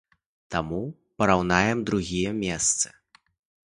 Таму 0.55 0.79
параўнаем 1.21 1.87
другія 1.93 2.37
месцы. 2.43 2.87